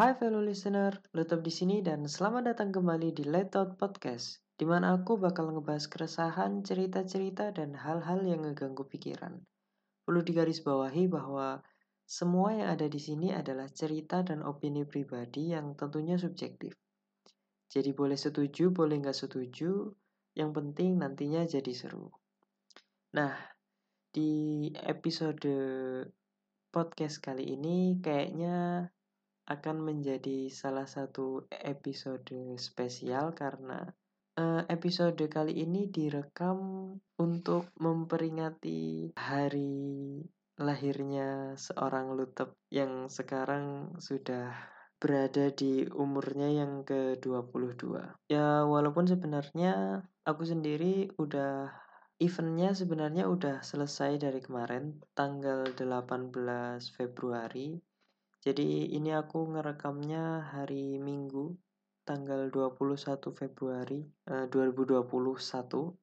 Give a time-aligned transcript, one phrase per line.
[0.00, 4.64] Hai fellow listener, Lutop di sini dan selamat datang kembali di Let Out Podcast, di
[4.64, 9.44] mana aku bakal ngebahas keresahan, cerita-cerita, dan hal-hal yang ngeganggu pikiran.
[10.08, 11.60] Perlu digarisbawahi bahwa
[12.08, 16.72] semua yang ada di sini adalah cerita dan opini pribadi yang tentunya subjektif.
[17.68, 19.84] Jadi boleh setuju, boleh nggak setuju,
[20.32, 22.08] yang penting nantinya jadi seru.
[23.20, 23.36] Nah,
[24.08, 25.44] di episode
[26.72, 28.88] podcast kali ini kayaknya
[29.50, 33.82] akan menjadi salah satu episode spesial karena
[34.38, 40.22] uh, episode kali ini direkam untuk memperingati hari
[40.60, 44.54] lahirnya seorang Lutep yang sekarang sudah
[45.00, 47.96] berada di umurnya yang ke-22.
[48.28, 51.72] Ya walaupun sebenarnya aku sendiri udah
[52.20, 56.36] eventnya sebenarnya udah selesai dari kemarin tanggal 18
[56.92, 57.80] Februari
[58.40, 61.60] jadi ini aku ngerekamnya hari Minggu
[62.08, 64.00] tanggal 21 Februari
[64.32, 65.12] uh, 2021.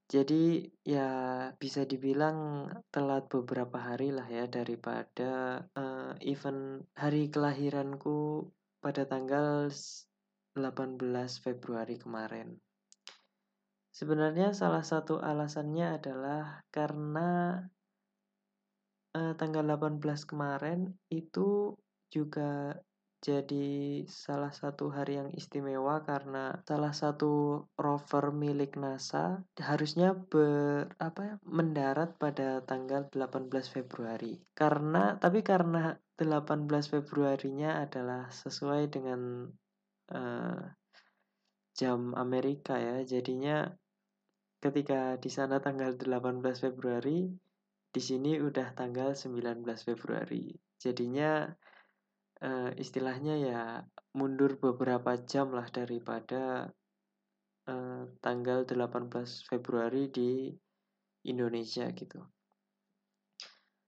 [0.05, 1.09] Jadi ya
[1.57, 8.45] bisa dibilang telat beberapa hari lah ya daripada uh, event hari kelahiranku
[8.85, 9.73] pada tanggal
[10.53, 11.01] 18
[11.41, 12.53] Februari kemarin.
[13.89, 17.65] Sebenarnya salah satu alasannya adalah karena
[19.17, 19.97] uh, tanggal 18
[20.29, 21.73] kemarin itu
[22.11, 22.77] juga
[23.17, 31.21] jadi salah satu hari yang istimewa karena salah satu rover milik NASA harusnya ber apa
[31.25, 34.37] ya, mendarat pada tanggal 18 Februari.
[34.53, 39.49] Karena tapi karena 18 Februarinya adalah sesuai dengan
[40.13, 40.61] uh,
[41.73, 43.01] jam Amerika ya.
[43.01, 43.65] Jadinya
[44.61, 47.33] ketika di sana tanggal 18 Februari,
[47.89, 50.53] di sini udah tanggal 19 Februari.
[50.77, 51.49] Jadinya
[52.77, 53.61] istilahnya ya
[54.13, 56.69] mundur beberapa jam lah daripada
[57.67, 59.11] uh, tanggal 18
[59.49, 60.53] Februari di
[61.27, 62.21] Indonesia gitu.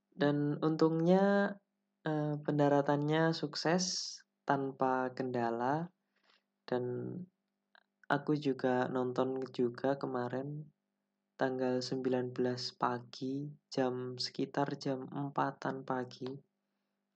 [0.10, 1.56] Dan untungnya
[2.04, 5.88] uh, pendaratannya sukses tanpa kendala
[6.68, 7.16] dan
[8.10, 10.66] aku juga nonton juga kemarin
[11.40, 12.36] tanggal 19
[12.76, 15.32] pagi jam sekitar jam 4
[15.88, 16.49] pagi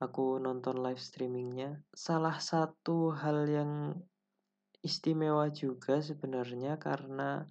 [0.03, 1.79] aku nonton live streamingnya.
[1.95, 3.71] Salah satu hal yang
[4.83, 7.47] istimewa juga sebenarnya karena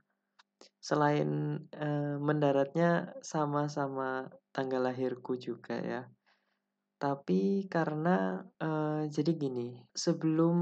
[0.78, 6.02] selain uh, mendaratnya sama-sama tanggal lahirku juga ya.
[7.02, 10.56] Tapi karena uh, jadi gini sebelum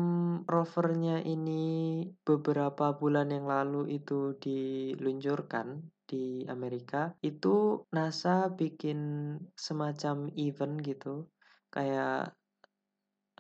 [0.49, 10.81] rovernya ini beberapa bulan yang lalu itu diluncurkan di Amerika itu NASA bikin semacam event
[10.81, 11.29] gitu
[11.71, 12.35] kayak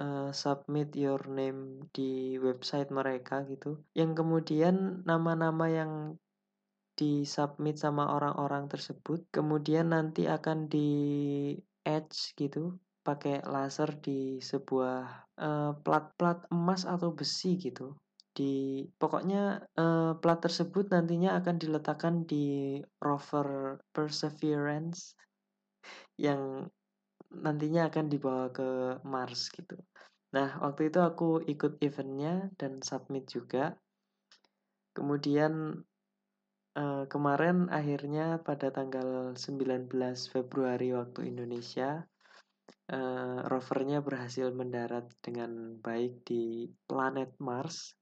[0.00, 3.84] uh, submit your name di website mereka gitu.
[3.92, 5.92] Yang kemudian nama-nama yang
[6.96, 10.90] disubmit sama orang-orang tersebut kemudian nanti akan di
[11.80, 17.96] edge gitu pakai laser di sebuah uh, plat-plat emas atau besi gitu.
[18.30, 25.16] Di pokoknya uh, plat tersebut nantinya akan diletakkan di rover Perseverance
[26.20, 26.68] yang
[27.30, 29.78] nantinya akan dibawa ke Mars gitu.
[30.30, 33.74] Nah, waktu itu aku ikut eventnya dan submit juga.
[34.94, 35.82] Kemudian
[36.78, 39.90] uh, kemarin akhirnya pada tanggal 19
[40.30, 42.06] Februari waktu Indonesia
[42.94, 47.94] uh, rovernya berhasil mendarat dengan baik di planet Mars.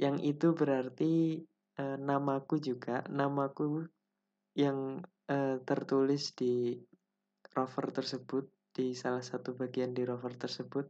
[0.00, 1.44] Yang itu berarti
[1.80, 3.84] uh, namaku juga, namaku
[4.56, 5.00] yang
[5.32, 6.76] uh, tertulis di
[7.56, 10.88] rover tersebut di salah satu bagian di rover tersebut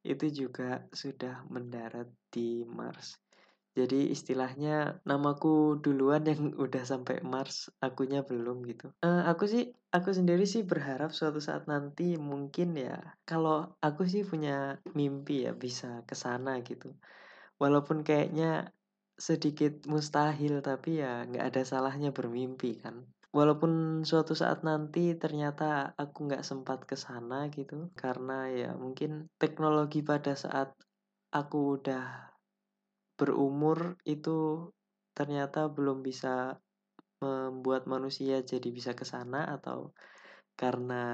[0.00, 3.20] itu juga sudah mendarat di Mars.
[3.76, 8.88] Jadi istilahnya namaku duluan yang udah sampai Mars, akunya belum gitu.
[9.04, 12.96] Uh, aku sih, aku sendiri sih berharap suatu saat nanti mungkin ya,
[13.28, 16.96] kalau aku sih punya mimpi ya bisa ke sana gitu.
[17.60, 18.72] Walaupun kayaknya
[19.20, 23.04] sedikit mustahil, tapi ya nggak ada salahnya bermimpi kan
[23.36, 30.00] walaupun suatu saat nanti ternyata aku nggak sempat ke sana gitu karena ya mungkin teknologi
[30.00, 30.72] pada saat
[31.36, 32.32] aku udah
[33.20, 34.72] berumur itu
[35.12, 36.56] ternyata belum bisa
[37.20, 39.92] membuat manusia jadi bisa ke sana atau
[40.56, 41.04] karena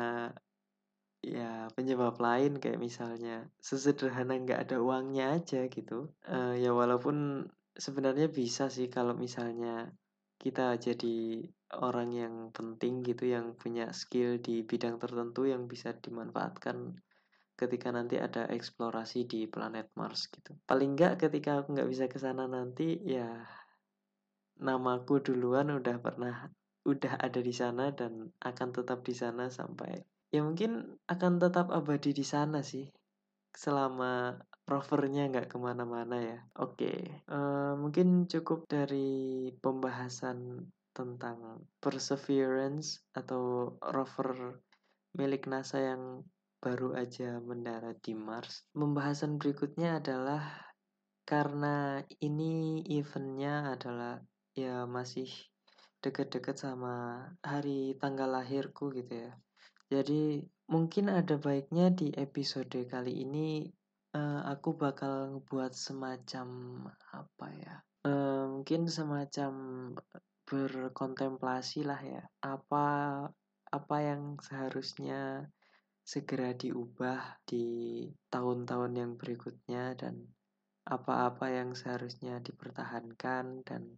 [1.23, 6.11] ya penyebab lain kayak misalnya sesederhana nggak ada uangnya aja gitu.
[6.27, 7.47] Uh, ya walaupun
[7.79, 9.95] sebenarnya bisa sih kalau misalnya
[10.43, 11.47] kita jadi
[11.79, 16.99] orang yang penting gitu yang punya skill di bidang tertentu yang bisa dimanfaatkan
[17.55, 20.59] ketika nanti ada eksplorasi di planet Mars gitu.
[20.67, 23.31] Paling nggak ketika aku nggak bisa ke sana nanti ya
[24.59, 26.51] namaku duluan udah pernah
[26.83, 30.03] udah ada di sana dan akan tetap di sana sampai
[30.35, 32.91] ya mungkin akan tetap abadi di sana sih
[33.55, 34.35] selama
[34.73, 36.39] rovernya nggak ke mana-mana ya.
[36.57, 36.99] Oke, okay.
[37.29, 40.65] uh, eh, mungkin cukup dari pembahasan
[40.97, 44.61] tentang Perseverance atau rover
[45.13, 46.25] milik NASA yang
[46.63, 48.65] baru aja mendarat di Mars.
[48.73, 50.73] Pembahasan berikutnya adalah
[51.29, 54.23] karena ini eventnya adalah
[54.53, 55.29] ya masih
[56.03, 59.33] deket-deket sama hari tanggal lahirku gitu ya.
[59.93, 63.69] Jadi mungkin ada baiknya di episode kali ini
[64.17, 66.49] uh, aku bakal buat semacam
[67.13, 67.77] apa ya?
[68.03, 69.53] Uh, mungkin semacam
[70.47, 72.25] berkontemplasi lah ya.
[72.45, 72.87] Apa
[73.73, 75.49] apa yang seharusnya
[76.03, 80.29] segera diubah di tahun-tahun yang berikutnya dan
[80.83, 83.97] apa-apa yang seharusnya dipertahankan dan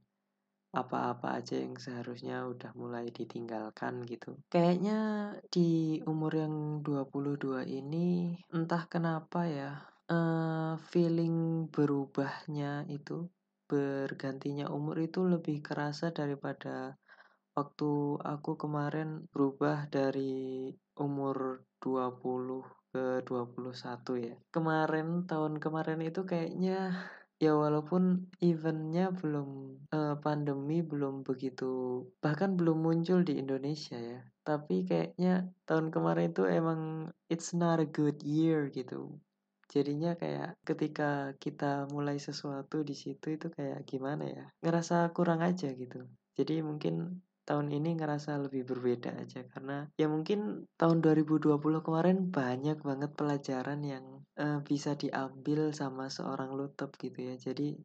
[0.75, 4.37] apa-apa aja yang seharusnya udah mulai ditinggalkan gitu.
[4.50, 13.29] Kayaknya di umur yang 22 ini entah kenapa ya uh, feeling berubahnya itu
[13.65, 17.01] bergantinya umur itu lebih kerasa daripada
[17.56, 20.69] waktu aku kemarin berubah dari
[21.01, 24.35] umur 20 ke 21 ya.
[24.53, 26.95] Kemarin tahun kemarin itu kayaknya
[27.43, 34.87] ya walaupun eventnya belum uh, pandemi belum begitu bahkan belum muncul di Indonesia ya tapi
[34.87, 39.19] kayaknya tahun kemarin itu emang it's not a good year gitu
[39.75, 45.75] jadinya kayak ketika kita mulai sesuatu di situ itu kayak gimana ya ngerasa kurang aja
[45.75, 46.06] gitu.
[46.38, 52.81] Jadi mungkin tahun ini ngerasa lebih berbeda aja karena ya mungkin tahun 2020 kemarin banyak
[52.81, 54.05] banget pelajaran yang
[54.41, 57.37] uh, bisa diambil sama seorang lutep gitu ya.
[57.37, 57.77] Jadi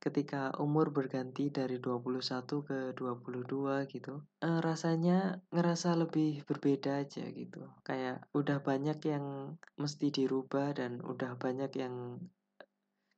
[0.00, 2.24] ketika umur berganti dari 21
[2.64, 7.68] ke 22 gitu uh, rasanya ngerasa lebih berbeda aja gitu.
[7.84, 12.16] Kayak udah banyak yang mesti dirubah dan udah banyak yang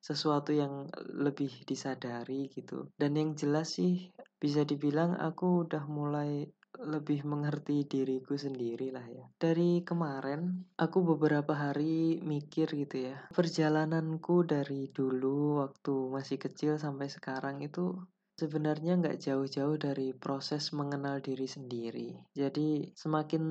[0.02, 2.90] sesuatu yang lebih disadari gitu.
[2.98, 4.10] Dan yang jelas sih
[4.42, 6.50] bisa dibilang aku udah mulai
[6.80, 9.28] lebih mengerti diriku sendiri lah ya.
[9.36, 13.16] Dari kemarin aku beberapa hari mikir gitu ya.
[13.34, 18.00] Perjalananku dari dulu waktu masih kecil sampai sekarang itu
[18.40, 22.10] sebenarnya nggak jauh-jauh dari proses mengenal diri sendiri.
[22.32, 23.44] Jadi semakin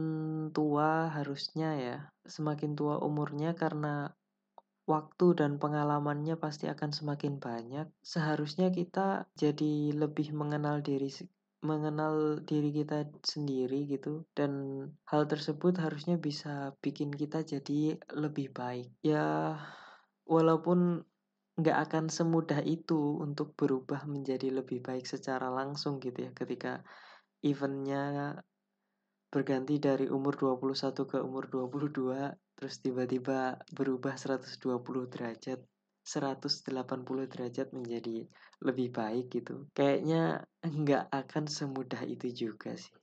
[0.52, 4.10] tua harusnya ya, semakin tua umurnya karena
[4.90, 7.88] waktu dan pengalamannya pasti akan semakin banyak.
[8.02, 11.08] Seharusnya kita jadi lebih mengenal diri
[11.62, 18.90] mengenal diri kita sendiri gitu dan hal tersebut harusnya bisa bikin kita jadi lebih baik.
[19.06, 19.58] Ya
[20.26, 21.06] walaupun
[21.62, 26.82] nggak akan semudah itu untuk berubah menjadi lebih baik secara langsung gitu ya ketika
[27.46, 28.40] eventnya
[29.32, 34.58] berganti dari umur 21 ke umur 22 terus tiba-tiba berubah 120
[35.08, 35.60] derajat
[36.02, 38.26] 180 derajat menjadi
[38.62, 39.70] lebih baik gitu.
[39.78, 42.94] Kayaknya nggak akan semudah itu juga sih.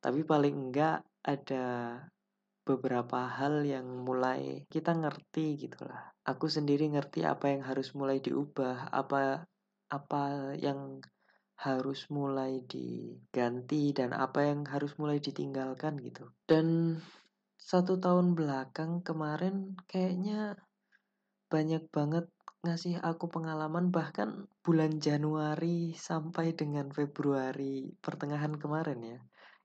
[0.00, 2.00] Tapi paling enggak ada
[2.64, 6.12] beberapa hal yang mulai kita ngerti gitulah.
[6.24, 9.44] Aku sendiri ngerti apa yang harus mulai diubah, apa
[9.90, 11.02] apa yang
[11.60, 16.32] harus mulai diganti dan apa yang harus mulai ditinggalkan gitu.
[16.48, 16.96] Dan
[17.60, 20.56] satu tahun belakang kemarin kayaknya
[21.50, 22.30] banyak banget
[22.60, 29.18] ngasih aku pengalaman bahkan bulan Januari sampai dengan Februari pertengahan kemarin ya.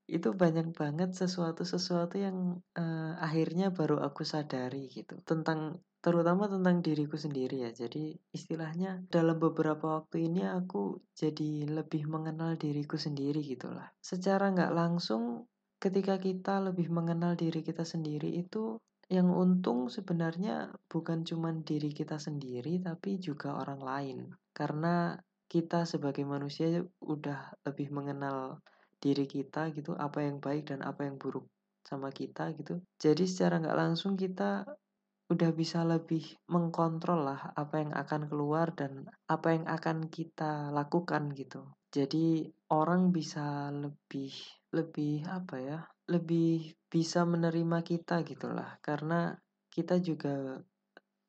[0.06, 7.18] Itu banyak banget sesuatu-sesuatu yang uh, akhirnya baru aku sadari gitu tentang terutama tentang diriku
[7.20, 7.72] sendiri ya.
[7.75, 14.72] Jadi istilahnya dalam beberapa waktu ini aku jadi lebih mengenal diriku sendiri gitulah secara nggak
[14.72, 15.50] langsung
[15.84, 22.17] ketika kita lebih mengenal diri kita sendiri itu yang untung sebenarnya bukan cuma diri kita
[22.17, 24.17] sendiri tapi juga orang lain.
[24.50, 25.13] Karena
[25.45, 28.59] kita sebagai manusia udah lebih mengenal
[28.97, 31.45] diri kita gitu apa yang baik dan apa yang buruk
[31.85, 32.81] sama kita gitu.
[32.97, 34.65] Jadi secara nggak langsung kita
[35.25, 41.33] udah bisa lebih mengkontrol lah apa yang akan keluar dan apa yang akan kita lakukan
[41.33, 41.65] gitu.
[41.93, 44.33] Jadi orang bisa lebih
[44.74, 49.35] lebih apa ya lebih bisa menerima kita gitulah karena
[49.67, 50.63] kita juga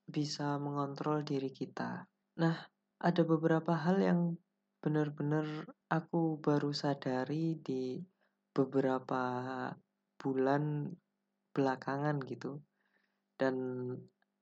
[0.06, 2.06] bisa mengontrol diri kita.
[2.38, 2.54] Nah,
[3.02, 4.20] ada beberapa hal yang
[4.78, 7.98] benar-benar aku baru sadari di
[8.54, 9.74] beberapa
[10.14, 10.94] bulan
[11.50, 12.62] belakangan gitu.
[13.36, 13.52] dan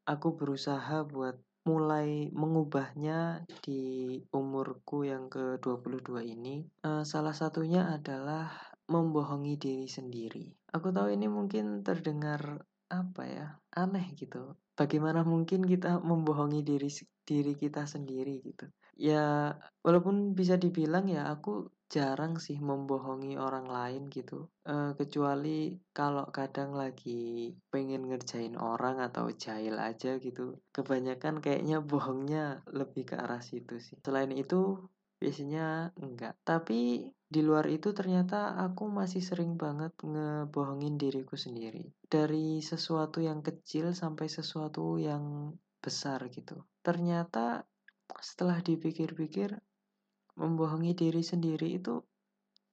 [0.07, 1.35] aku berusaha buat
[1.67, 6.63] mulai mengubahnya di umurku yang ke-22 ini.
[6.87, 8.55] Uh, salah satunya adalah
[8.87, 10.64] membohongi diri sendiri.
[10.75, 13.47] Aku tahu ini mungkin terdengar apa ya
[13.79, 14.59] aneh gitu.
[14.75, 16.91] Bagaimana mungkin kita membohongi diri
[17.23, 18.67] diri kita sendiri gitu.
[18.99, 19.55] Ya
[19.87, 24.51] walaupun bisa dibilang ya aku jarang sih membohongi orang lain gitu.
[24.67, 30.59] Uh, kecuali kalau kadang lagi pengen ngerjain orang atau jahil aja gitu.
[30.75, 33.95] Kebanyakan kayaknya bohongnya lebih ke arah situ sih.
[34.03, 34.91] Selain itu
[35.23, 36.35] biasanya enggak.
[36.43, 43.43] Tapi di luar itu ternyata aku masih sering banget ngebohongin diriku sendiri dari sesuatu yang
[43.43, 45.51] kecil sampai sesuatu yang
[45.83, 47.67] besar gitu ternyata
[48.23, 49.59] setelah dipikir-pikir
[50.39, 51.99] membohongi diri sendiri itu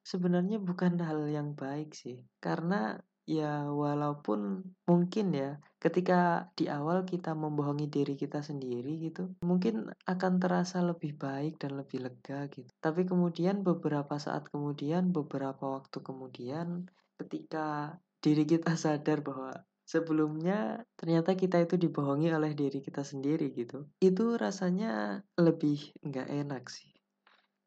[0.02, 2.26] sebenarnya bukan hal yang baik sih.
[2.42, 9.90] Karena ya walaupun mungkin ya ketika di awal kita membohongi diri kita sendiri gitu, mungkin
[10.06, 12.70] akan terasa lebih baik dan lebih lega gitu.
[12.82, 19.54] Tapi kemudian beberapa saat kemudian, beberapa waktu kemudian ketika diri kita sadar bahwa
[19.86, 23.90] sebelumnya ternyata kita itu dibohongi oleh diri kita sendiri gitu.
[23.98, 26.92] Itu rasanya lebih nggak enak sih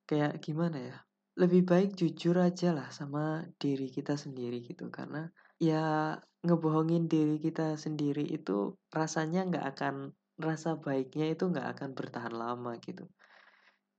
[0.04, 0.96] kayak gimana ya
[1.34, 5.26] lebih baik jujur aja lah sama diri kita sendiri gitu karena
[5.58, 9.94] ya ngebohongin diri kita sendiri itu rasanya nggak akan
[10.36, 13.08] rasa baiknya itu nggak akan bertahan lama gitu.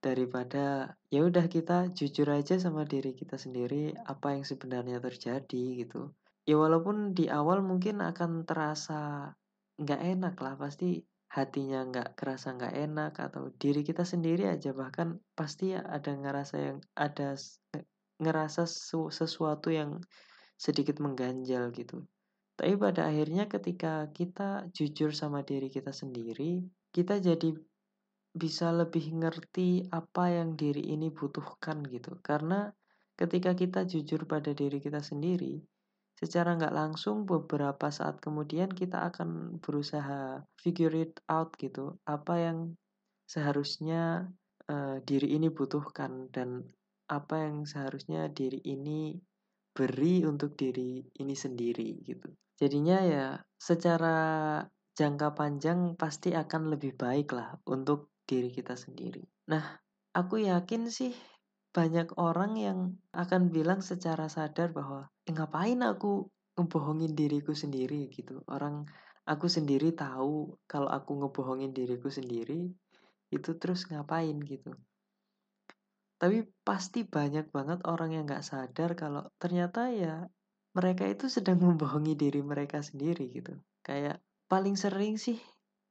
[0.03, 6.13] Daripada ya udah kita jujur aja sama diri kita sendiri apa yang sebenarnya terjadi gitu.
[6.45, 9.33] Ya walaupun di awal mungkin akan terasa
[9.81, 11.01] nggak enak lah pasti
[11.35, 16.77] hatinya nggak kerasa nggak enak atau diri kita sendiri aja bahkan pasti ada ngerasa yang
[16.95, 17.35] ada
[18.24, 18.63] ngerasa
[19.12, 20.00] sesuatu yang
[20.55, 22.03] sedikit mengganjal gitu.
[22.55, 26.63] Tapi pada akhirnya ketika kita jujur sama diri kita sendiri,
[26.95, 27.51] kita jadi
[28.35, 32.15] bisa lebih ngerti apa yang diri ini butuhkan gitu.
[32.24, 32.71] Karena
[33.19, 35.59] ketika kita jujur pada diri kita sendiri,
[36.15, 42.57] secara nggak langsung beberapa saat kemudian kita akan berusaha figure it out gitu apa yang
[43.27, 44.31] seharusnya
[44.71, 46.63] uh, diri ini butuhkan dan
[47.12, 49.19] apa yang seharusnya diri ini
[49.75, 52.32] beri untuk diri ini sendiri gitu.
[52.55, 53.27] Jadinya ya
[53.60, 54.15] secara
[54.96, 59.20] jangka panjang pasti akan lebih baik lah untuk diri kita sendiri.
[59.51, 59.75] Nah
[60.15, 61.12] aku yakin sih
[61.75, 62.79] banyak orang yang
[63.12, 68.08] akan bilang secara sadar bahwa eh, ngapain aku ngebohongin diriku sendiri?
[68.15, 68.39] gitu.
[68.48, 68.88] Orang
[69.27, 72.72] aku sendiri tahu kalau aku ngebohongin diriku sendiri
[73.27, 74.39] itu terus ngapain?
[74.39, 74.72] gitu
[76.15, 80.27] tapi pasti banyak banget orang yang nggak sadar kalau ternyata ya
[80.75, 85.39] mereka itu sedang membohongi diri mereka sendiri gitu kayak paling sering sih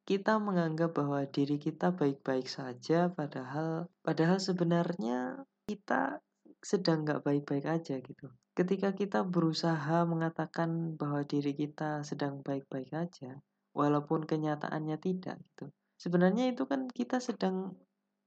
[0.05, 6.21] kita menganggap bahwa diri kita baik-baik saja padahal padahal sebenarnya kita
[6.65, 8.33] sedang nggak baik-baik aja gitu.
[8.57, 13.37] Ketika kita berusaha mengatakan bahwa diri kita sedang baik-baik aja,
[13.77, 15.69] walaupun kenyataannya tidak gitu.
[16.01, 17.77] Sebenarnya itu kan kita sedang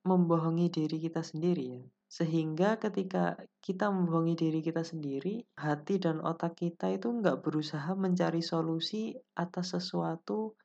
[0.07, 1.83] membohongi diri kita sendiri ya.
[2.07, 8.39] Sehingga ketika kita membohongi diri kita sendiri, hati dan otak kita itu nggak berusaha mencari
[8.39, 10.55] solusi atas sesuatu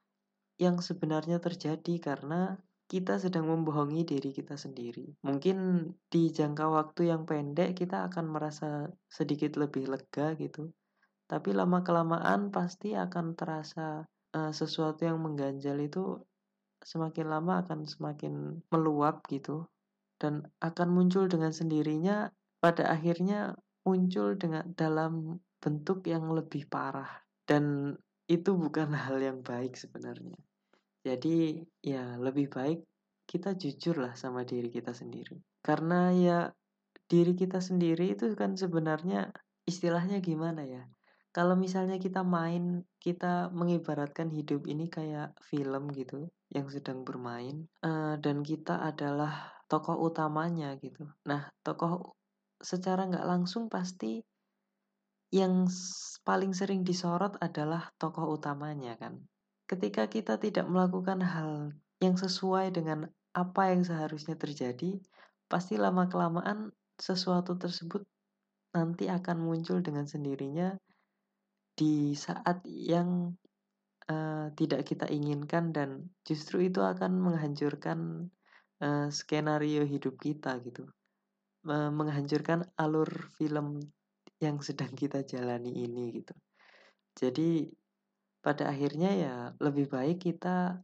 [0.62, 2.54] yang sebenarnya terjadi karena
[2.86, 5.16] kita sedang membohongi diri kita sendiri.
[5.24, 10.70] Mungkin di jangka waktu yang pendek kita akan merasa sedikit lebih lega gitu.
[11.26, 14.04] Tapi lama-kelamaan pasti akan terasa
[14.36, 16.20] uh, sesuatu yang mengganjal itu
[16.82, 19.66] semakin lama akan semakin meluap gitu
[20.18, 22.30] dan akan muncul dengan sendirinya
[22.62, 27.94] pada akhirnya muncul dengan dalam bentuk yang lebih parah dan
[28.30, 30.38] itu bukan hal yang baik sebenarnya.
[31.02, 32.86] Jadi ya lebih baik
[33.26, 35.42] kita jujur lah sama diri kita sendiri.
[35.58, 36.38] Karena ya
[37.10, 39.34] diri kita sendiri itu kan sebenarnya
[39.66, 40.86] istilahnya gimana ya?
[41.32, 48.20] Kalau misalnya kita main, kita mengibaratkan hidup ini kayak film gitu yang sedang bermain uh,
[48.20, 51.08] dan kita adalah tokoh utamanya gitu.
[51.24, 52.12] Nah, tokoh
[52.60, 54.20] secara nggak langsung pasti
[55.32, 55.64] yang
[56.20, 59.16] paling sering disorot adalah tokoh utamanya kan
[59.72, 61.72] ketika kita tidak melakukan hal
[62.04, 65.00] yang sesuai dengan apa yang seharusnya terjadi,
[65.48, 68.04] pasti lama-kelamaan sesuatu tersebut
[68.76, 70.76] nanti akan muncul dengan sendirinya
[71.72, 73.32] di saat yang
[74.08, 78.28] uh, tidak kita inginkan dan justru itu akan menghancurkan
[78.84, 80.88] uh, skenario hidup kita gitu,
[81.66, 83.80] uh, menghancurkan alur film
[84.42, 86.34] yang sedang kita jalani ini gitu.
[87.14, 87.70] Jadi
[88.42, 90.82] pada akhirnya ya lebih baik kita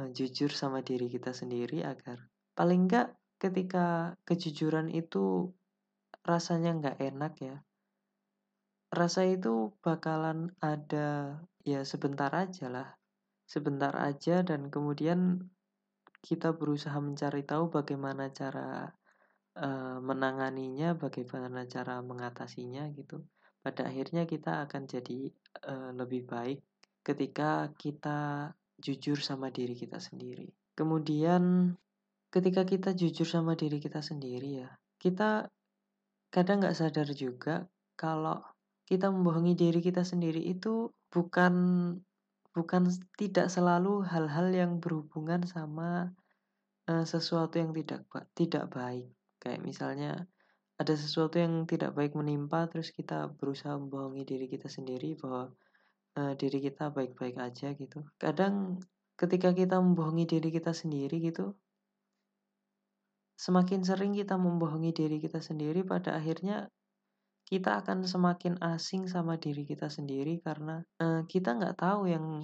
[0.00, 5.52] uh, jujur sama diri kita sendiri agar paling enggak ketika kejujuran itu
[6.22, 7.56] rasanya nggak enak ya
[8.92, 12.88] rasa itu bakalan ada ya sebentar aja lah.
[13.48, 15.48] Sebentar aja dan kemudian
[16.22, 18.92] kita berusaha mencari tahu bagaimana cara
[19.58, 23.24] uh, menanganinya bagaimana cara mengatasinya gitu.
[23.64, 25.32] Pada akhirnya kita akan jadi
[25.66, 26.60] uh, lebih baik
[27.02, 30.46] ketika kita jujur sama diri kita sendiri.
[30.76, 31.74] Kemudian
[32.32, 34.70] ketika kita jujur sama diri kita sendiri ya
[35.02, 35.50] kita
[36.30, 37.66] kadang nggak sadar juga
[37.98, 38.38] kalau
[38.92, 41.54] kita membohongi diri kita sendiri itu bukan
[42.52, 42.82] bukan
[43.16, 46.12] tidak selalu hal-hal yang berhubungan sama
[46.92, 48.04] uh, sesuatu yang tidak
[48.36, 49.08] tidak baik.
[49.40, 50.12] Kayak misalnya
[50.76, 55.48] ada sesuatu yang tidak baik menimpa terus kita berusaha membohongi diri kita sendiri bahwa
[56.20, 58.04] uh, diri kita baik-baik aja gitu.
[58.20, 58.84] Kadang
[59.16, 61.56] ketika kita membohongi diri kita sendiri gitu
[63.42, 66.70] semakin sering kita membohongi diri kita sendiri pada akhirnya
[67.52, 72.40] kita akan semakin asing sama diri kita sendiri karena uh, kita nggak tahu yang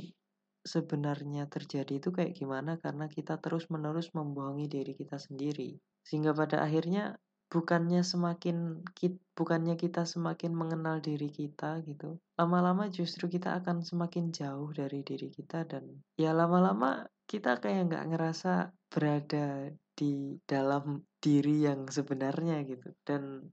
[0.68, 5.80] sebenarnya terjadi itu kayak gimana karena kita terus-menerus membohongi diri kita sendiri.
[6.04, 7.16] Sehingga pada akhirnya
[7.48, 12.20] bukannya semakin kita, bukannya kita semakin mengenal diri kita gitu.
[12.36, 15.88] Lama-lama justru kita akan semakin jauh dari diri kita dan
[16.20, 22.92] ya lama-lama kita kayak nggak ngerasa berada di dalam diri yang sebenarnya gitu.
[23.08, 23.48] Dan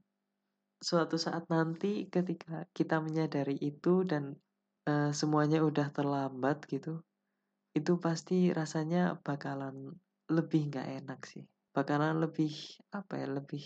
[0.80, 4.36] suatu saat nanti ketika kita menyadari itu dan
[4.88, 7.00] uh, semuanya udah terlambat gitu
[7.76, 9.92] itu pasti rasanya bakalan
[10.32, 11.44] lebih nggak enak sih.
[11.76, 12.56] Bakalan lebih
[12.88, 13.60] apa ya lebih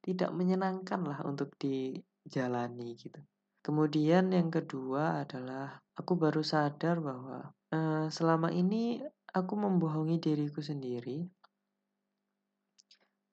[0.00, 3.20] tidak menyenangkan lah untuk dijalani gitu.
[3.62, 11.28] Kemudian yang kedua adalah aku baru sadar bahwa uh, selama ini aku membohongi diriku sendiri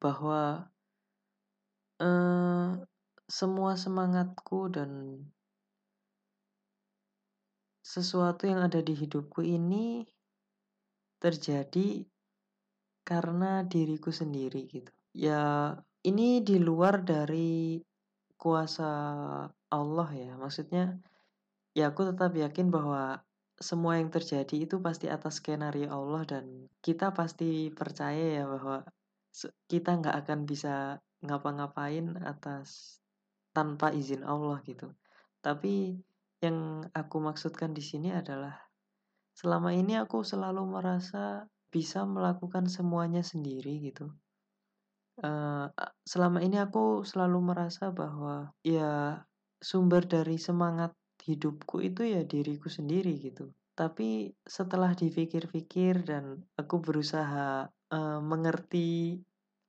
[0.04, 0.68] bahwa
[2.04, 2.70] uh,
[3.30, 5.22] semua semangatku dan
[7.86, 10.02] sesuatu yang ada di hidupku ini
[11.22, 12.10] terjadi
[13.06, 14.90] karena diriku sendiri gitu.
[15.14, 15.74] Ya,
[16.06, 17.82] ini di luar dari
[18.38, 18.90] kuasa
[19.70, 20.34] Allah ya.
[20.34, 20.98] Maksudnya
[21.78, 23.22] ya aku tetap yakin bahwa
[23.60, 28.88] semua yang terjadi itu pasti atas skenario Allah dan kita pasti percaya ya bahwa
[29.68, 32.99] kita nggak akan bisa ngapa-ngapain atas
[33.54, 34.94] tanpa izin Allah gitu.
[35.40, 35.98] Tapi
[36.40, 38.56] yang aku maksudkan di sini adalah
[39.36, 44.12] selama ini aku selalu merasa bisa melakukan semuanya sendiri gitu.
[45.20, 45.68] Uh,
[46.08, 49.20] selama ini aku selalu merasa bahwa ya
[49.60, 50.96] sumber dari semangat
[51.28, 53.52] hidupku itu ya diriku sendiri gitu.
[53.76, 59.20] Tapi setelah dipikir-pikir dan aku berusaha uh, mengerti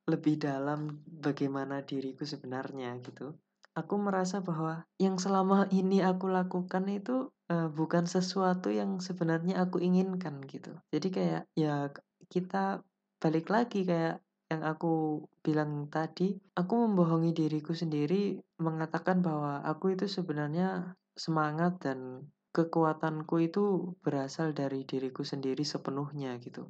[0.07, 3.39] lebih dalam bagaimana diriku sebenarnya gitu
[3.81, 9.81] aku merasa bahwa yang selama ini aku lakukan itu uh, bukan sesuatu yang sebenarnya aku
[9.81, 10.77] inginkan gitu.
[10.93, 11.89] Jadi kayak ya
[12.29, 12.85] kita
[13.21, 20.11] balik lagi kayak yang aku bilang tadi, aku membohongi diriku sendiri mengatakan bahwa aku itu
[20.11, 26.67] sebenarnya semangat dan kekuatanku itu berasal dari diriku sendiri sepenuhnya gitu.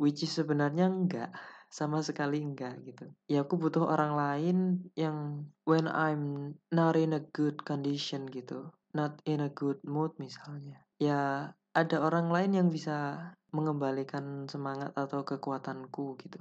[0.00, 1.30] Which is sebenarnya enggak
[1.74, 3.10] sama sekali enggak gitu.
[3.26, 4.58] Ya aku butuh orang lain
[4.94, 8.70] yang when I'm not in a good condition gitu.
[8.94, 10.86] Not in a good mood misalnya.
[11.02, 16.38] Ya ada orang lain yang bisa mengembalikan semangat atau kekuatanku gitu.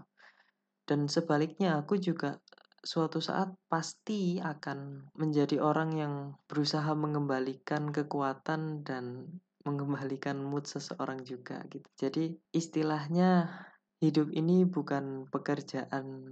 [0.86, 2.38] Dan sebaliknya aku juga
[2.86, 6.14] suatu saat pasti akan menjadi orang yang
[6.46, 9.34] berusaha mengembalikan kekuatan dan
[9.66, 11.90] mengembalikan mood seseorang juga gitu.
[11.98, 13.50] Jadi istilahnya
[14.04, 16.28] hidup ini bukan pekerjaan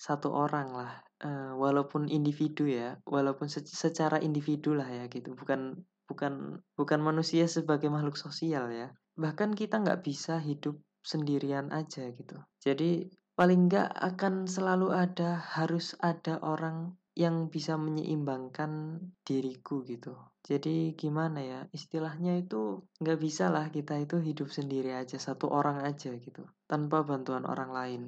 [0.00, 5.76] satu orang lah uh, walaupun individu ya walaupun se secara individu lah ya gitu bukan
[6.12, 8.92] bukan bukan manusia sebagai makhluk sosial ya.
[9.16, 12.36] Bahkan kita nggak bisa hidup sendirian aja gitu.
[12.60, 20.16] Jadi paling nggak akan selalu ada harus ada orang yang bisa menyeimbangkan diriku gitu.
[20.42, 25.84] Jadi gimana ya istilahnya itu nggak bisa lah kita itu hidup sendiri aja satu orang
[25.84, 28.02] aja gitu tanpa bantuan orang lain.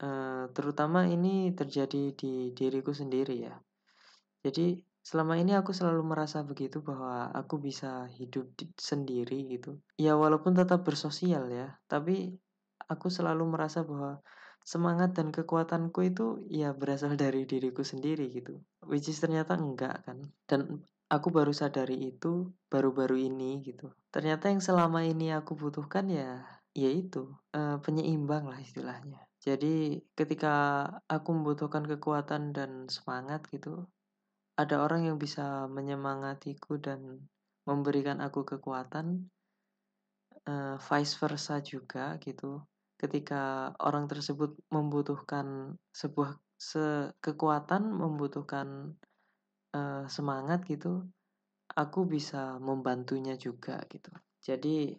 [0.00, 3.56] Uh, terutama ini terjadi di diriku sendiri ya.
[4.40, 9.80] Jadi selama ini aku selalu merasa begitu bahwa aku bisa hidup di, sendiri gitu.
[9.96, 12.36] Ya walaupun tetap bersosial ya, tapi
[12.88, 14.20] aku selalu merasa bahwa
[14.70, 18.54] semangat dan kekuatanku itu ya berasal dari diriku sendiri gitu
[18.86, 20.78] which is ternyata enggak kan dan
[21.10, 23.90] aku baru sadari itu baru-baru ini gitu.
[24.14, 29.26] Ternyata yang selama ini aku butuhkan ya yaitu uh, penyeimbang lah istilahnya.
[29.42, 33.90] Jadi ketika aku membutuhkan kekuatan dan semangat gitu,
[34.54, 37.26] ada orang yang bisa menyemangatiku dan
[37.66, 39.26] memberikan aku kekuatan,
[40.46, 42.62] uh, vice versa juga gitu.
[43.00, 48.92] Ketika orang tersebut membutuhkan sebuah se kekuatan, membutuhkan
[49.72, 51.08] uh, semangat gitu,
[51.72, 54.12] aku bisa membantunya juga gitu.
[54.44, 54.92] Jadi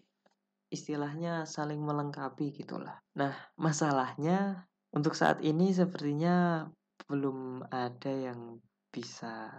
[0.74, 2.98] istilahnya saling melengkapi gitulah.
[3.22, 6.66] Nah, masalahnya untuk saat ini sepertinya
[7.06, 8.58] belum ada yang
[8.90, 9.52] bisa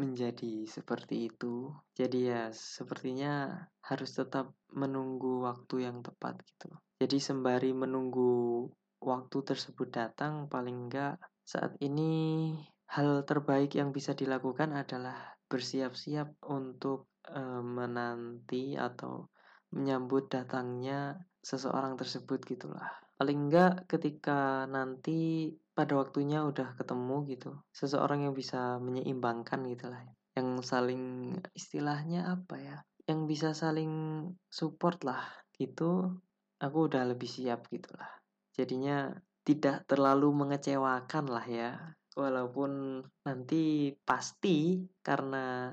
[0.00, 1.68] menjadi seperti itu.
[1.92, 3.52] Jadi ya sepertinya
[3.84, 6.72] harus tetap menunggu waktu yang tepat gitu.
[6.96, 8.64] Jadi sembari menunggu
[9.00, 12.52] waktu tersebut datang paling enggak saat ini
[12.88, 19.28] hal terbaik yang bisa dilakukan adalah bersiap-siap untuk uh, menanti atau
[19.70, 22.90] menyambut datangnya seseorang tersebut gitulah.
[23.20, 30.04] Paling enggak ketika nanti pada waktunya udah ketemu gitu, seseorang yang bisa menyeimbangkan gitulah.
[30.36, 31.04] Yang saling
[31.56, 32.76] istilahnya apa ya?
[33.08, 33.92] Yang bisa saling
[34.52, 35.24] support lah
[35.56, 36.20] gitu.
[36.60, 38.12] Aku udah lebih siap gitulah.
[38.52, 39.08] Jadinya
[39.40, 45.72] tidak terlalu mengecewakan lah ya walaupun nanti pasti karena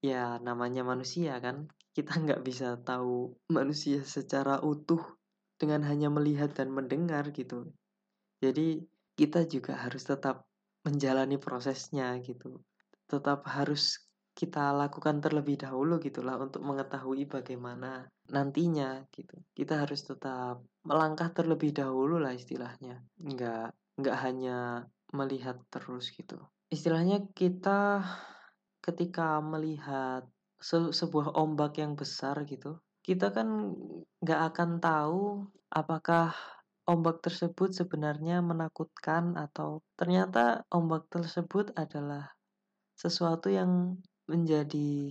[0.00, 5.02] ya namanya manusia kan kita nggak bisa tahu manusia secara utuh
[5.60, 7.70] dengan hanya melihat dan mendengar gitu
[8.42, 8.82] jadi
[9.22, 10.50] kita juga harus tetap
[10.82, 12.58] menjalani prosesnya gitu.
[13.06, 14.02] Tetap harus
[14.34, 19.38] kita lakukan terlebih dahulu gitulah untuk mengetahui bagaimana nantinya gitu.
[19.54, 22.98] Kita harus tetap melangkah terlebih dahulu lah istilahnya.
[23.22, 23.70] Nggak
[24.02, 26.42] nggak hanya melihat terus gitu.
[26.74, 28.02] Istilahnya kita
[28.82, 30.26] ketika melihat
[30.58, 33.70] se sebuah ombak yang besar gitu, kita kan
[34.18, 36.34] nggak akan tahu apakah
[36.86, 42.34] ombak tersebut sebenarnya menakutkan atau ternyata ombak tersebut adalah
[42.98, 45.10] sesuatu yang menjadi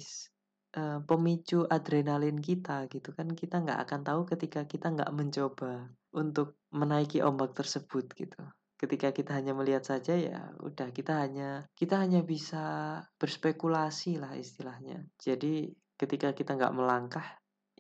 [0.76, 3.32] uh, pemicu adrenalin kita gitu kan.
[3.32, 8.42] Kita nggak akan tahu ketika kita nggak mencoba untuk menaiki ombak tersebut gitu.
[8.76, 15.06] Ketika kita hanya melihat saja ya udah kita hanya kita hanya bisa berspekulasi lah istilahnya.
[15.22, 17.28] Jadi ketika kita nggak melangkah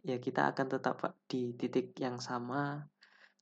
[0.06, 2.86] ya kita akan tetap di titik yang sama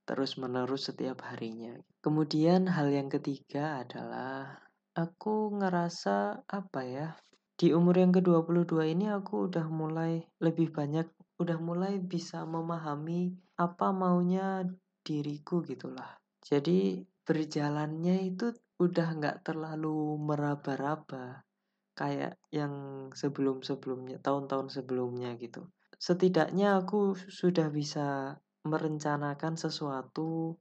[0.10, 4.58] terus menerus setiap harinya kemudian hal yang ketiga adalah
[4.98, 7.08] aku ngerasa apa ya
[7.54, 11.06] di umur yang ke-22 ini aku udah mulai lebih banyak
[11.38, 14.66] udah mulai bisa memahami apa maunya
[15.06, 21.46] diriku gitulah jadi berjalannya itu udah nggak terlalu meraba-raba
[22.00, 22.74] kayak yang
[23.12, 25.68] sebelum-sebelumnya, tahun-tahun sebelumnya gitu.
[26.00, 30.58] Setidaknya aku sudah bisa merencanakan sesuatu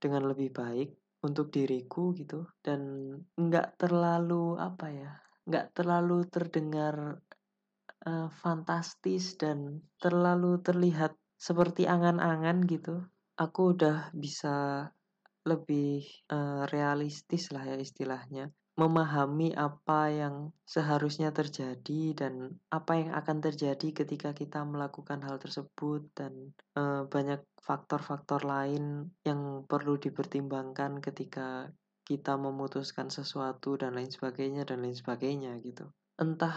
[0.00, 0.90] dengan lebih baik
[1.24, 5.12] untuk diriku gitu dan nggak terlalu apa ya
[5.46, 7.18] nggak terlalu terdengar
[8.06, 13.04] uh, fantastis dan terlalu terlihat seperti angan-angan gitu
[13.36, 14.88] aku udah bisa
[15.46, 23.40] lebih uh, realistis lah ya istilahnya memahami apa yang seharusnya terjadi dan apa yang akan
[23.40, 31.72] terjadi ketika kita melakukan hal tersebut dan uh, banyak faktor-faktor lain yang perlu dipertimbangkan ketika
[32.04, 35.88] kita memutuskan sesuatu dan lain sebagainya dan lain sebagainya gitu.
[36.20, 36.54] Entah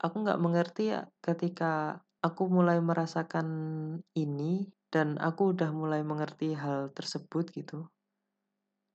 [0.00, 3.46] aku nggak mengerti ya ketika aku mulai merasakan
[4.16, 7.92] ini dan aku udah mulai mengerti hal tersebut gitu.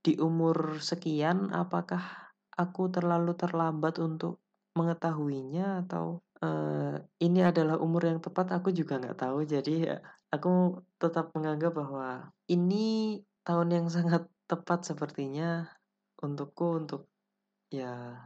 [0.01, 2.26] Di umur sekian apakah
[2.57, 4.41] aku terlalu terlambat untuk
[4.73, 9.97] mengetahuinya atau uh, ini adalah umur yang tepat aku juga nggak tahu jadi ya,
[10.29, 15.65] aku tetap menganggap bahwa ini tahun yang sangat tepat sepertinya
[16.21, 17.09] untukku untuk
[17.69, 18.17] ya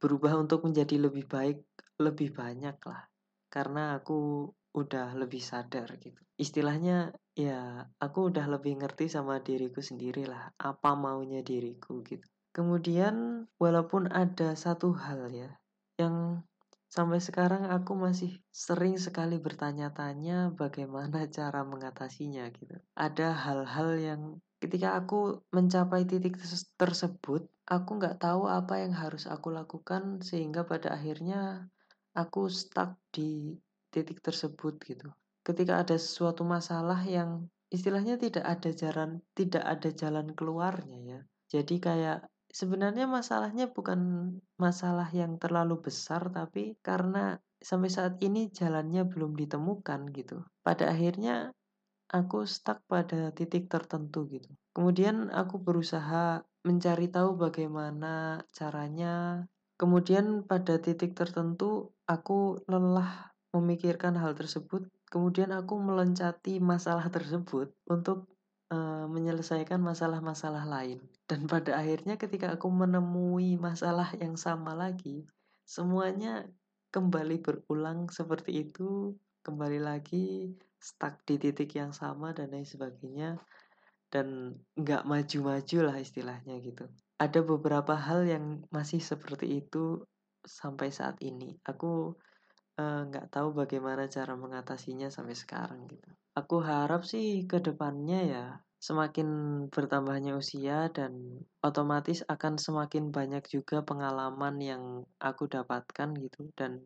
[0.00, 1.60] berubah untuk menjadi lebih baik
[2.00, 3.02] lebih banyak lah
[3.52, 6.22] karena aku udah lebih sadar gitu.
[6.38, 12.24] Istilahnya ya aku udah lebih ngerti sama diriku sendiri lah apa maunya diriku gitu.
[12.50, 15.50] Kemudian walaupun ada satu hal ya
[16.00, 16.42] yang
[16.90, 22.74] sampai sekarang aku masih sering sekali bertanya-tanya bagaimana cara mengatasinya gitu.
[22.98, 24.22] Ada hal-hal yang
[24.58, 26.36] ketika aku mencapai titik
[26.74, 31.70] tersebut, aku nggak tahu apa yang harus aku lakukan sehingga pada akhirnya
[32.18, 33.54] aku stuck di
[33.94, 35.06] titik tersebut gitu.
[35.46, 41.20] Ketika ada suatu masalah yang istilahnya tidak ada jalan tidak ada jalan keluarnya ya.
[41.50, 49.06] Jadi kayak sebenarnya masalahnya bukan masalah yang terlalu besar tapi karena sampai saat ini jalannya
[49.06, 50.42] belum ditemukan gitu.
[50.64, 51.54] Pada akhirnya
[52.10, 54.50] aku stuck pada titik tertentu gitu.
[54.74, 59.46] Kemudian aku berusaha mencari tahu bagaimana caranya.
[59.80, 64.90] Kemudian pada titik tertentu aku lelah memikirkan hal tersebut.
[65.08, 68.30] Kemudian aku melencati masalah tersebut untuk
[68.70, 71.02] uh, menyelesaikan masalah-masalah lain.
[71.26, 75.26] Dan pada akhirnya ketika aku menemui masalah yang sama lagi,
[75.66, 76.46] semuanya
[76.90, 79.14] kembali berulang seperti itu,
[79.46, 83.36] kembali lagi stuck di titik yang sama dan lain sebagainya
[84.10, 86.88] dan nggak maju-maju lah istilahnya gitu.
[87.20, 90.02] Ada beberapa hal yang masih seperti itu
[90.42, 91.54] sampai saat ini.
[91.62, 92.18] Aku
[92.80, 96.10] nggak uh, tahu bagaimana cara mengatasinya sampai sekarang gitu.
[96.40, 98.46] Aku harap sih ke depannya ya
[98.80, 99.28] semakin
[99.68, 104.82] bertambahnya usia dan otomatis akan semakin banyak juga pengalaman yang
[105.20, 106.80] aku dapatkan gitu dan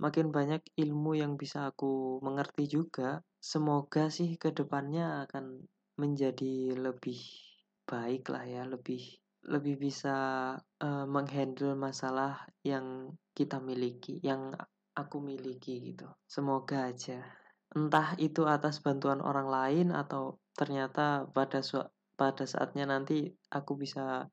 [0.00, 3.20] makin banyak ilmu yang bisa aku mengerti juga.
[3.44, 5.68] Semoga sih ke depannya akan
[6.00, 7.20] menjadi lebih
[7.84, 9.04] baik lah ya lebih
[9.44, 10.16] lebih bisa
[10.56, 14.56] uh, menghandle masalah yang kita miliki yang
[14.96, 16.08] aku miliki gitu.
[16.24, 17.43] Semoga aja
[17.74, 21.58] entah itu atas bantuan orang lain atau ternyata pada
[22.14, 24.30] pada saatnya nanti aku bisa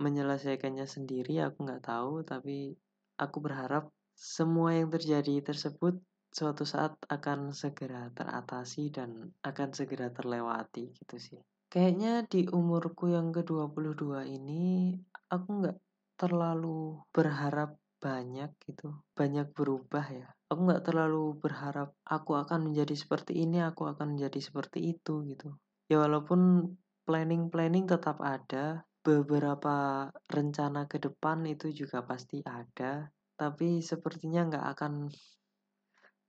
[0.00, 2.72] menyelesaikannya sendiri aku nggak tahu tapi
[3.20, 10.94] aku berharap semua yang terjadi tersebut suatu saat akan segera teratasi dan akan segera terlewati
[10.94, 11.40] gitu sih.
[11.70, 14.94] Kayaknya di umurku yang ke-22 ini
[15.30, 15.78] aku nggak
[16.18, 20.28] terlalu berharap banyak gitu, banyak berubah ya.
[20.50, 25.54] Aku nggak terlalu berharap aku akan menjadi seperti ini, aku akan menjadi seperti itu gitu.
[25.86, 26.74] Ya walaupun
[27.06, 33.08] planning-planning tetap ada, beberapa rencana ke depan itu juga pasti ada,
[33.38, 34.92] tapi sepertinya nggak akan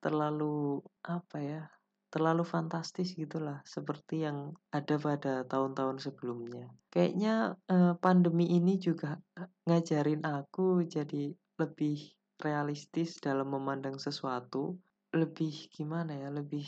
[0.02, 1.64] terlalu apa ya
[2.12, 9.16] terlalu fantastis gitulah seperti yang ada pada tahun-tahun sebelumnya kayaknya eh, pandemi ini juga
[9.64, 14.75] ngajarin aku jadi lebih realistis dalam memandang sesuatu
[15.13, 16.65] lebih gimana ya lebih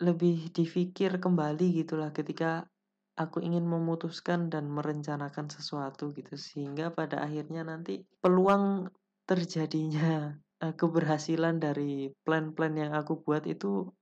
[0.00, 2.64] lebih difikir kembali gitulah ketika
[3.20, 6.40] aku ingin memutuskan dan merencanakan sesuatu gitu.
[6.40, 8.88] Sehingga pada akhirnya nanti peluang
[9.28, 10.32] terjadinya
[10.64, 13.92] uh, keberhasilan dari plan-plan yang aku buat itu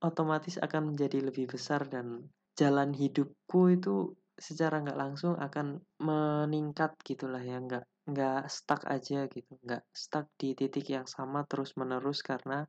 [0.00, 7.40] otomatis akan menjadi lebih besar dan jalan hidupku itu secara nggak langsung akan meningkat gitulah
[7.40, 12.68] ya nggak nggak stuck aja gitu nggak stuck di titik yang sama terus menerus karena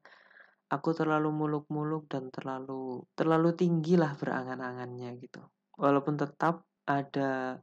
[0.71, 5.45] aku terlalu muluk-muluk dan terlalu terlalu tinggi lah berangan-angannya gitu.
[5.77, 7.59] Walaupun tetap ada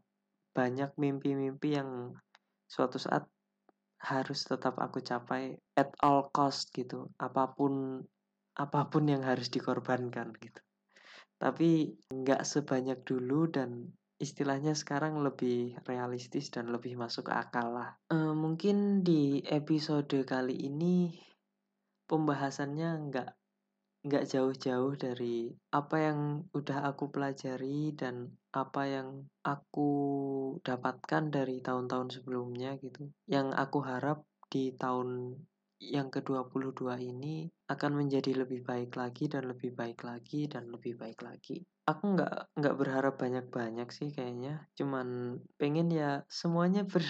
[0.52, 2.12] banyak mimpi-mimpi yang
[2.68, 3.26] suatu saat
[4.02, 8.02] harus tetap aku capai at all cost gitu apa pun
[8.58, 10.61] apa pun yang harus dikorbankan gitu.
[11.40, 13.90] Tapi nggak sebanyak dulu dan
[14.22, 21.18] istilahnya sekarang lebih realistis dan lebih masuk akal lah e, mungkin di episode kali ini
[22.06, 23.30] pembahasannya nggak
[24.02, 29.90] nggak jauh-jauh dari apa yang udah aku pelajari dan apa yang aku
[30.66, 33.14] dapatkan dari tahun-tahun sebelumnya gitu.
[33.30, 35.38] Yang aku harap di tahun
[35.78, 41.20] yang ke-22 ini akan menjadi lebih baik lagi dan lebih baik lagi dan lebih baik
[41.24, 41.64] lagi.
[41.88, 44.68] Aku nggak nggak berharap banyak-banyak sih kayaknya.
[44.78, 47.02] Cuman pengen ya semuanya ber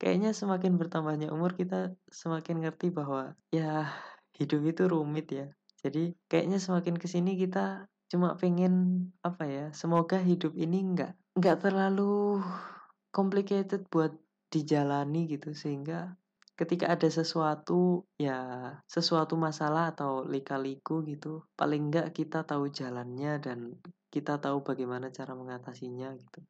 [0.00, 3.92] kayaknya semakin bertambahnya umur kita semakin ngerti bahwa ya
[4.40, 5.46] hidup itu rumit ya
[5.84, 11.56] jadi kayaknya semakin ke sini kita cuma pengen apa ya semoga hidup ini nggak nggak
[11.62, 12.40] terlalu
[13.12, 14.16] complicated buat
[14.50, 16.16] dijalani gitu sehingga
[16.60, 18.36] ketika ada sesuatu ya
[18.84, 23.80] sesuatu masalah atau lika-liku gitu paling nggak kita tahu jalannya dan
[24.12, 26.40] kita tahu bagaimana cara mengatasinya gitu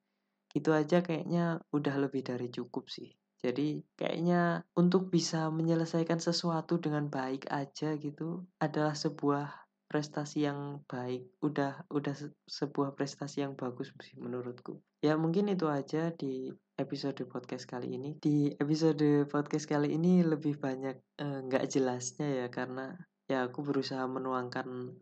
[0.50, 7.06] itu aja kayaknya udah lebih dari cukup sih jadi kayaknya untuk bisa menyelesaikan sesuatu dengan
[7.06, 9.48] baik aja gitu adalah sebuah
[9.90, 11.26] prestasi yang baik.
[11.42, 12.14] Udah udah
[12.46, 14.78] sebuah prestasi yang bagus sih menurutku.
[15.00, 18.20] Ya mungkin itu aja di episode podcast kali ini.
[18.20, 22.92] Di episode podcast kali ini lebih banyak eh, nggak eh, jelasnya ya karena
[23.24, 24.92] ya aku berusaha menuangkan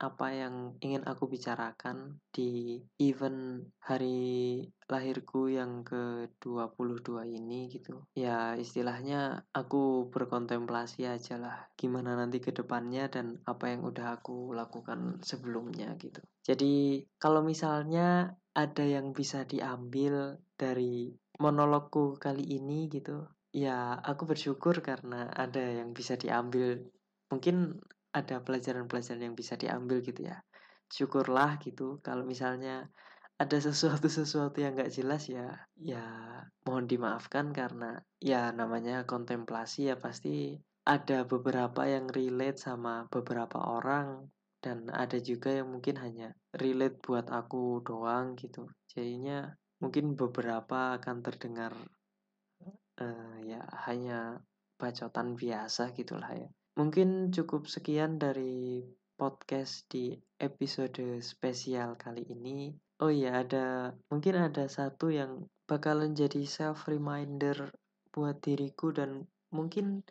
[0.00, 8.00] apa yang ingin aku bicarakan di event hari lahirku yang ke-22 ini gitu.
[8.16, 14.56] Ya istilahnya aku berkontemplasi aja lah gimana nanti ke depannya dan apa yang udah aku
[14.56, 16.20] lakukan sebelumnya gitu.
[16.44, 21.10] Jadi kalau misalnya ada yang bisa diambil dari
[21.42, 23.26] monologku kali ini gitu.
[23.54, 26.78] Ya aku bersyukur karena ada yang bisa diambil.
[27.30, 27.78] Mungkin
[28.14, 30.38] ada pelajaran-pelajaran yang bisa diambil gitu ya.
[30.86, 32.90] Syukurlah gitu kalau misalnya
[33.34, 36.06] ada sesuatu-sesuatu yang nggak jelas ya ya
[36.62, 40.54] mohon dimaafkan karena ya namanya kontemplasi ya pasti
[40.86, 44.30] ada beberapa yang relate sama beberapa orang
[44.64, 48.64] dan ada juga yang mungkin hanya relate buat aku doang gitu.
[48.88, 49.52] Jadinya
[49.84, 51.76] mungkin beberapa akan terdengar
[52.96, 54.40] uh, ya hanya
[54.80, 56.48] bacotan biasa gitulah ya.
[56.80, 58.80] Mungkin cukup sekian dari
[59.20, 62.72] podcast di episode spesial kali ini.
[63.04, 67.68] Oh iya ada mungkin ada satu yang bakalan jadi self reminder
[68.10, 70.02] buat diriku dan mungkin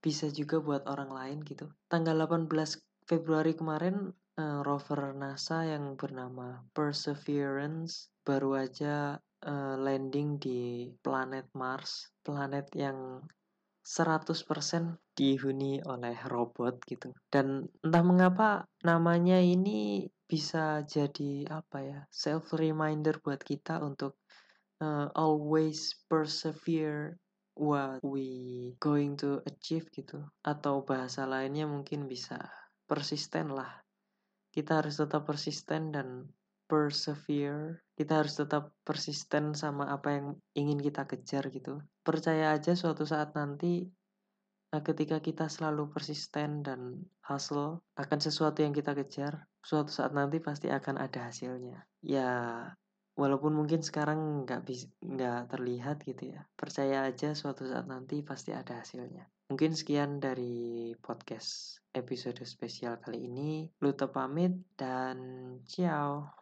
[0.00, 1.70] bisa juga buat orang lain gitu.
[1.86, 4.06] Tanggal 18 Februari kemarin
[4.38, 13.18] uh, rover NASA yang bernama Perseverance baru aja uh, landing di planet Mars, planet yang
[13.82, 14.30] 100%
[15.18, 17.10] dihuni oleh robot gitu.
[17.26, 24.22] Dan entah mengapa namanya ini bisa jadi apa ya, self reminder buat kita untuk
[24.78, 27.18] uh, always persevere
[27.58, 32.38] what we going to achieve gitu atau bahasa lainnya mungkin bisa
[32.90, 33.70] persisten lah.
[34.50, 36.26] Kita harus tetap persisten dan
[36.66, 37.86] persevere.
[37.94, 40.26] Kita harus tetap persisten sama apa yang
[40.58, 41.78] ingin kita kejar gitu.
[42.02, 43.86] Percaya aja suatu saat nanti
[44.74, 50.42] nah, ketika kita selalu persisten dan hustle akan sesuatu yang kita kejar suatu saat nanti
[50.42, 51.86] pasti akan ada hasilnya.
[52.02, 52.30] Ya
[53.20, 54.64] walaupun mungkin sekarang nggak
[55.04, 59.28] nggak terlihat gitu ya percaya aja suatu saat nanti pasti ada hasilnya.
[59.52, 63.66] Mungkin sekian dari podcast episode spesial kali ini.
[63.82, 65.18] Luto pamit dan
[65.66, 66.39] ciao